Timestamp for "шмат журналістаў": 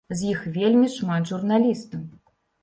0.93-2.01